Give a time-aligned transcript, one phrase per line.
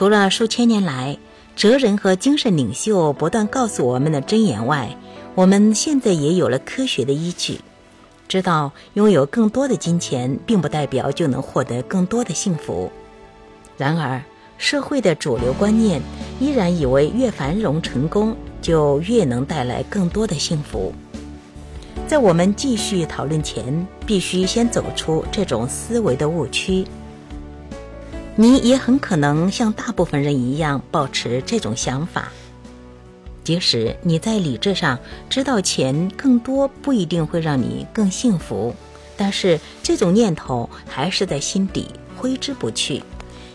[0.00, 1.18] 除了数千年来
[1.54, 4.96] 哲人和精神领袖不断告诉我们的箴言外，
[5.34, 7.60] 我们现在也有了科学的依据，
[8.26, 12.90] 知道拥有更多的金钱并不代表就能获得更多的幸福。
[13.76, 14.22] 然而，
[14.56, 16.00] 社会的主流观念
[16.40, 20.94] 依然以为越繁荣成功就越能带来更多的幸福。
[22.08, 26.86] 在我们继续讨论前，必须先走出这种思维的误区。
[28.40, 32.32] 你也很可能像大部分人一样保持这种想法，
[33.44, 38.74] 即使你在理智上知道钱更多不一定会让你更幸福，
[39.14, 43.02] 但是这种念头还是在心底挥之不去。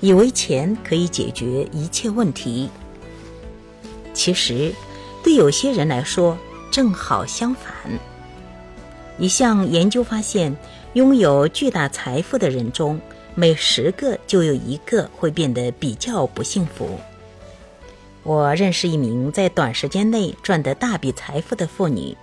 [0.00, 2.70] 以为钱可以解决一切问题，
[4.14, 4.72] 其实
[5.22, 6.38] 对有些人来说
[6.72, 7.70] 正好相反。
[9.18, 10.56] 一项研究发现，
[10.94, 12.98] 拥有巨大财富的人中，
[13.34, 16.98] 每十个就有一个会变得比较不幸福。
[18.22, 22.16] 我认识一名在短时间内赚得大笔财富的妇女，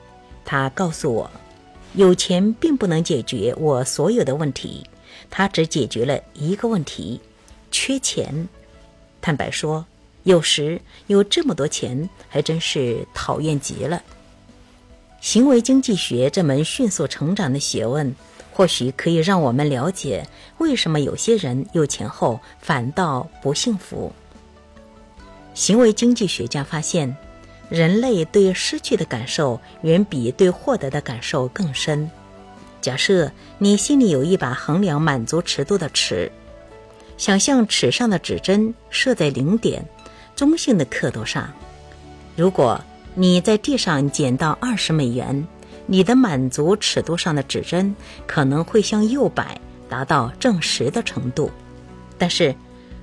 [0.46, 1.30] 她告诉我，
[1.94, 4.86] 有钱并不能解决我所有的问题，
[5.30, 7.20] 它只解决了一个问题。
[7.72, 8.48] 缺钱，
[9.20, 9.86] 坦白说，
[10.24, 14.04] 有时有这么多钱，还真是讨厌极了。
[15.20, 18.16] 行为经济学这门迅速成长的学问，
[18.58, 20.28] 或许可以让我们了解
[20.58, 24.12] 为什么有些人有钱后反倒不幸福。
[25.54, 27.16] 行为经济学家发现，
[27.70, 32.10] 人类对失去的感受远比对获得的感受更深。
[32.82, 36.32] 假设你心里有一把衡量满足尺度的尺。
[37.16, 39.86] 想象尺上的指针设在零点，
[40.36, 41.48] 中性的刻度上。
[42.36, 45.48] 如果你在地上捡到二十美元，
[45.88, 47.96] 你的满足尺度上的指针
[48.28, 51.50] 可能会向右摆，达到正十的程度。
[52.18, 52.54] 但是，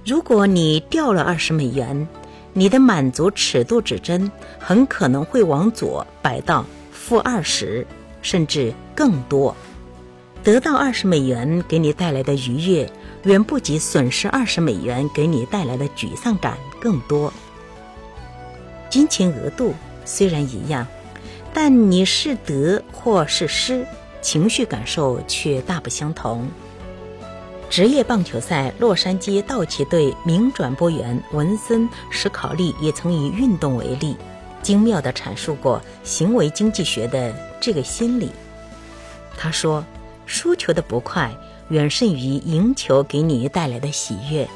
[0.05, 2.07] 如果你掉了二十美元，
[2.53, 7.85] 你的满足尺度指针很可能会往左摆到负二十，
[8.23, 9.57] 甚至更多。
[10.45, 12.89] 得到二十美元给你带来的愉悦。
[13.25, 17.33] 远不及损失二十美元给你带来的沮丧感更多。
[18.91, 19.73] 金钱额度
[20.05, 20.87] 虽然一样，
[21.55, 23.87] 但你是得或是失，
[24.21, 26.47] 情绪感受却大不相同。
[27.71, 34.17] 职业棒球赛，洛杉矶道奇队名转播员文森·史考利也曾以运动为例，
[34.63, 38.31] 精妙地阐述过行为经济学的这个心理。
[39.39, 39.85] 他说
[40.27, 41.33] ：“输球的不快。”
[41.71, 44.47] 远胜于赢球给你带来的喜悦。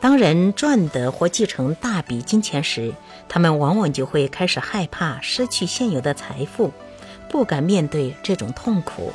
[0.00, 2.92] 当人赚得或继承大笔金钱时，
[3.28, 6.72] 他们往往就会开始害怕失去现有的财富，
[7.28, 9.12] 不敢面对这种痛苦。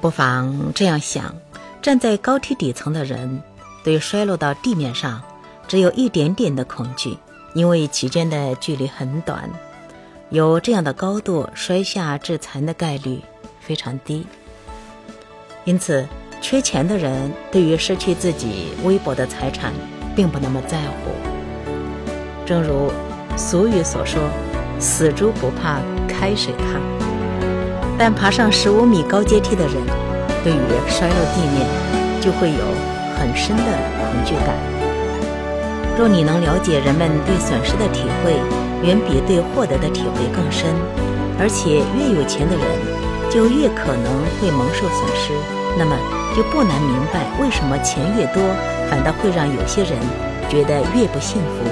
[0.00, 1.34] 不妨这样想：
[1.80, 3.42] 站在高梯底层的人，
[3.82, 5.22] 对摔落到地面上
[5.66, 7.16] 只有一点点的恐惧，
[7.54, 9.48] 因为其间的距离很短，
[10.28, 13.22] 有这样的高度摔下致残的概率
[13.60, 14.26] 非常低。
[15.64, 16.06] 因此，
[16.44, 19.72] 缺钱的人对于失去自己微薄的财产，
[20.14, 21.10] 并不那么在乎。
[22.44, 22.92] 正如
[23.34, 24.20] 俗语所说
[24.78, 26.82] ：“死猪不怕开水烫。”
[27.96, 29.74] 但爬上十五米高阶梯的人，
[30.44, 31.66] 对于摔落地面，
[32.20, 32.58] 就会有
[33.16, 34.54] 很深的恐惧感。
[35.96, 38.34] 若你能了解人们对损失的体会，
[38.86, 40.68] 远比对获得的体会更深，
[41.40, 42.64] 而且越有钱的人。
[43.30, 45.32] 就越可能会蒙受损失，
[45.76, 45.96] 那么
[46.36, 48.42] 就不难明白为什么钱越多，
[48.88, 49.98] 反倒会让有些人
[50.48, 51.64] 觉得越不幸福。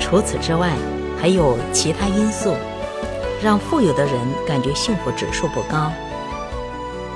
[0.00, 0.70] 除此之外，
[1.20, 2.54] 还有其他因素，
[3.42, 4.14] 让富有的人
[4.46, 5.90] 感觉幸福指数不高。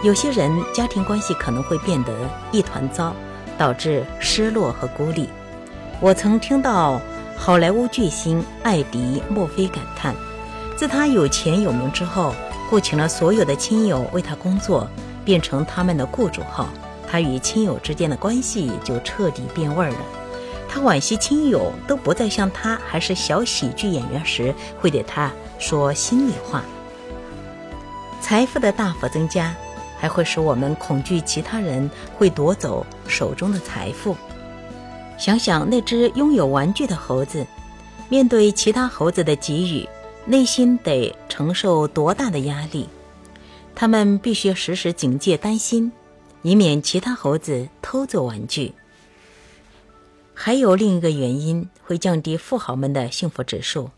[0.03, 2.13] 有些人家庭关系可能会变得
[2.51, 3.15] 一团糟，
[3.59, 5.29] 导致失落和孤立。
[6.01, 6.99] 我曾听到
[7.37, 10.15] 好莱坞巨星艾迪·墨菲感叹。
[10.77, 12.35] 自他有钱有名之后，
[12.71, 14.89] 雇请了所有的亲友为他工作，
[15.25, 16.67] 变成他们的雇主后，
[17.05, 19.97] 他与亲友之间的关系就彻底变味了。
[20.69, 25.29] 他惋惜亲友都不再像他还是小喜剧演员时会对他
[25.59, 26.63] 说心里话。
[28.21, 29.53] 财富的大幅增加，
[29.99, 34.17] 还会使我们恐惧其他人会夺走手中的财富。
[35.19, 37.45] 想想那只拥有玩具的猴子，
[38.09, 39.89] 面对其他猴子的给予。
[40.27, 42.89] 内心得承受多大的压力？
[43.75, 45.91] 他们必须时时警戒、担心，
[46.43, 48.75] 以免其他猴子偷走玩具。
[50.35, 53.91] 还有另一个原因会降低富豪们的幸福指数：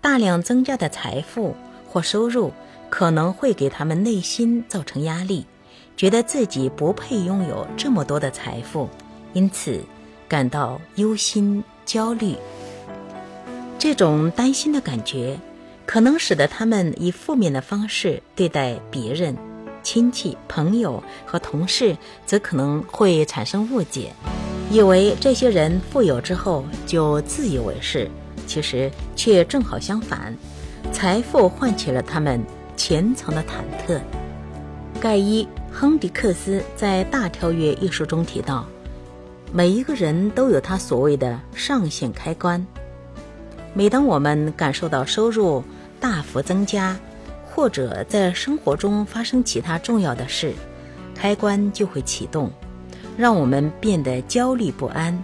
[0.00, 1.54] 大量增加的财富
[1.88, 2.52] 或收入
[2.90, 5.46] 可能会给他们内心造成压力，
[5.96, 8.88] 觉得自己不配拥有这么多的财富，
[9.32, 9.80] 因此
[10.28, 12.34] 感到忧心焦虑。
[13.78, 15.38] 这种担心的感觉，
[15.88, 19.34] 可能使得他们以负面的方式对待别人，
[19.82, 21.96] 亲戚、朋友和同事
[22.26, 24.12] 则可能会产生误解，
[24.70, 28.06] 以为这些人富有之后就自以为是，
[28.46, 30.36] 其实却正好相反，
[30.92, 32.38] 财富唤起了他们
[32.76, 33.98] 潜藏的忐忑。
[35.00, 35.42] 盖伊·
[35.72, 38.66] 亨迪克斯在《大跳跃》一书中提到，
[39.54, 42.66] 每一个人都有他所谓的上限开关。
[43.72, 45.62] 每当我们感受到收入
[46.00, 46.98] 大幅增加，
[47.50, 50.52] 或者在生活中发生其他重要的事，
[51.14, 52.50] 开关就会启动，
[53.16, 55.22] 让我们变得焦虑不安。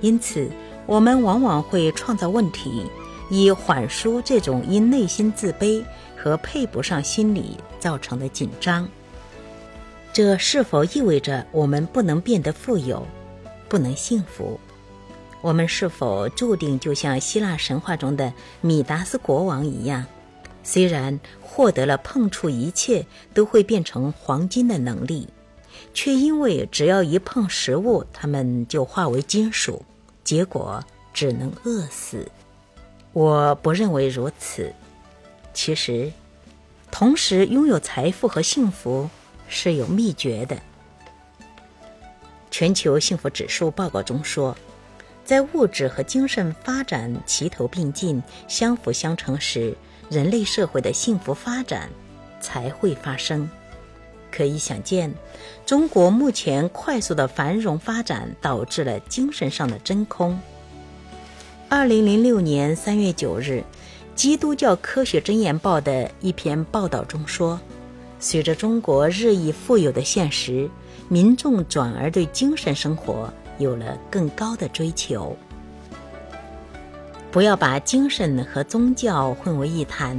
[0.00, 0.50] 因此，
[0.84, 2.84] 我们往往会创造问题，
[3.30, 5.82] 以缓舒这种因内心自卑
[6.16, 8.86] 和配不上心理造成的紧张。
[10.12, 13.06] 这是否意味着我们不能变得富有，
[13.68, 14.60] 不能幸福？
[15.42, 20.04] 我们是否注定就像希腊神话中的米达斯国王一样，
[20.64, 25.28] 虽然获得了碰触一切都会变成黄金的能力，
[25.94, 29.84] 却因为只要一碰食物，它们就化为金属，
[30.24, 30.82] 结果
[31.14, 32.28] 只能饿死？
[33.12, 34.74] 我不认为如此。
[35.54, 36.10] 其实，
[36.90, 39.08] 同时拥有财富和幸福
[39.48, 40.58] 是有秘诀的。
[42.50, 44.56] 全球幸福指数报告中说。
[45.26, 49.76] 在物质和精神发展齐头并进、相辅相成时，
[50.08, 51.90] 人类社会的幸福发展
[52.40, 53.50] 才会发生。
[54.30, 55.12] 可以想见，
[55.66, 60.38] 中国目前快速的繁荣发展导致了精神上的真空。
[61.68, 63.64] 二零零六年三月九日，
[64.14, 67.58] 《基督教科学箴言报》的一篇报道中说，
[68.20, 70.70] 随着中国日益富有的现实，
[71.08, 73.28] 民众转而对精神生活。
[73.58, 75.36] 有了更高的追求，
[77.30, 80.18] 不要把精神和宗教混为一谈。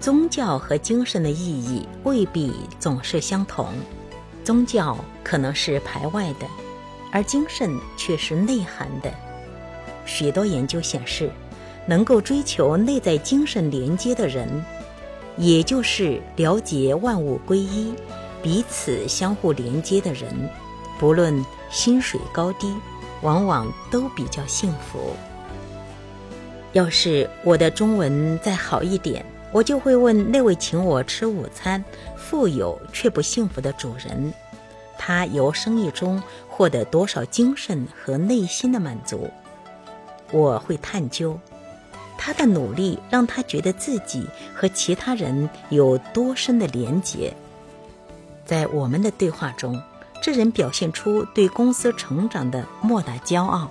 [0.00, 3.68] 宗教和精神的意义未必总是相同，
[4.42, 6.46] 宗教可能是排外的，
[7.12, 9.12] 而精神却是内涵的。
[10.04, 11.30] 许多研究显示，
[11.86, 14.48] 能够追求内在精神连接的人，
[15.36, 17.94] 也就是了解万物归一、
[18.42, 20.34] 彼此相互连接的人，
[21.02, 21.44] 不论。
[21.74, 22.70] 薪水高低，
[23.22, 25.16] 往往都比较幸福。
[26.74, 31.82] 要是我的中文再好一点，我就会问那位请我吃午餐、
[32.14, 34.34] 富有却不幸福的主人：
[34.98, 39.30] 他由生意中获得多少精神和内心的满足？
[40.30, 41.40] 我会探究
[42.18, 47.32] 他的努力让他觉得自己和其他人有多深的连结。
[48.44, 49.82] 在我们的对话中。
[50.22, 53.68] 这人表现出对公司成长的莫大骄傲，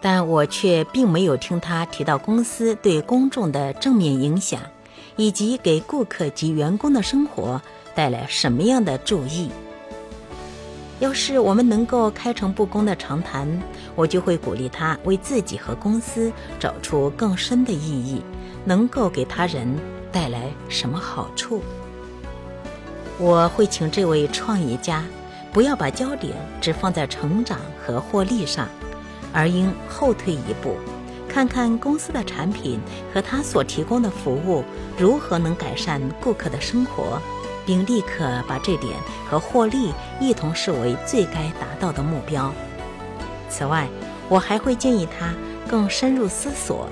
[0.00, 4.58] 但我却并没有听他提到公司对公众的正面影响，
[5.16, 7.60] 以及给顾客及员工的生活
[7.94, 9.50] 带来什么样的注意。
[10.98, 13.46] 要是我们能够开诚布公的长谈，
[13.94, 18.22] 我就会鼓励他为自己和公司找出更深的意义，
[18.64, 19.68] 能够给他人
[20.10, 21.62] 带来什么好处。
[23.18, 25.04] 我会请这位创业家。
[25.52, 28.68] 不要把焦点只放在成长和获利上，
[29.32, 30.76] 而应后退一步，
[31.28, 32.80] 看看公司的产品
[33.12, 34.64] 和他所提供的服务
[34.96, 37.20] 如何能改善顾客的生活，
[37.66, 38.96] 并立刻把这点
[39.28, 42.52] 和获利一同视为最该达到的目标。
[43.48, 43.88] 此外，
[44.28, 45.34] 我还会建议他
[45.68, 46.88] 更深入思索，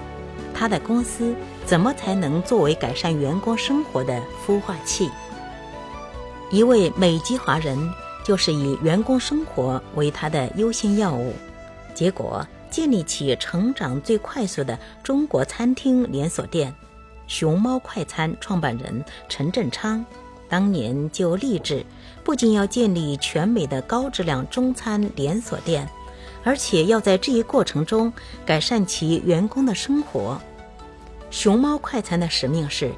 [0.53, 1.33] 他的公司
[1.65, 5.09] 怎么才能作为改善员工生活的孵化器。
[6.51, 7.79] 一位美籍华人。
[8.29, 11.33] 就是以员工生活为他的优先要务，
[11.95, 16.71] 结果建立起成长最快速的中国餐厅连锁店——
[17.27, 20.05] 熊猫快餐创办人陈振昌，
[20.47, 21.83] 当年就立志，
[22.23, 25.89] 不仅要建立全美的高质量中餐连锁店，
[26.45, 28.13] 而且要在这一过程中
[28.45, 30.39] 改善其员工的生活。
[31.31, 32.93] 熊猫快餐的使命是，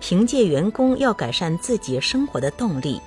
[0.00, 3.00] 凭借员工要改善自己生活的动力。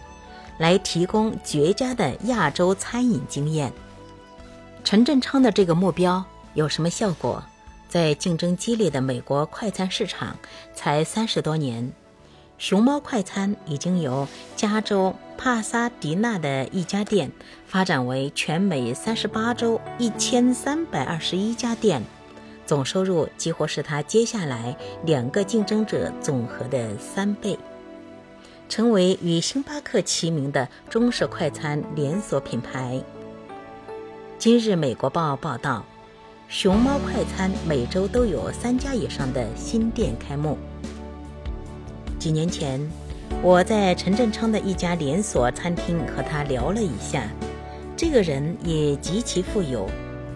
[0.60, 3.74] 来提供绝佳的亚洲餐饮经验。
[4.84, 6.24] 陈振昌的这个目标
[6.54, 7.44] 有什么效果？
[7.88, 10.36] 在竞争激烈的美国快餐市场，
[10.76, 11.92] 才三十多年，
[12.60, 17.32] 熊猫快餐已经由加州帕萨迪纳的一家店
[17.66, 22.04] 发展为全美三十八州一千三百二十一家店，
[22.66, 27.58] 总收入几乎是他接下来两个竞争者总和的三倍。
[28.70, 33.04] 成为与星巴克齐名的中式快餐连锁品牌。
[34.38, 35.84] 今日美国报报道，
[36.48, 40.56] 熊猫快餐每周都有三家以上的新店开幕。
[42.20, 42.80] 几年前，
[43.42, 47.28] 我在陈振昌的一家连锁餐厅和他聊了一下，
[47.98, 49.90] 这个人也极其富有，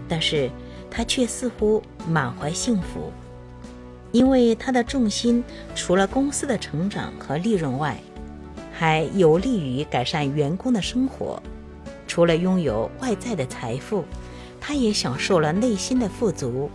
[0.08, 0.50] 但是
[0.90, 3.12] 他却似乎满怀幸福，
[4.10, 5.44] 因为他的重心
[5.76, 7.96] 除了公司的成长和利润外，
[8.76, 11.40] 还有利于改善员工的生活。
[12.08, 14.04] 除了拥有外在的财富，
[14.60, 16.68] 他也享受了内心的富足。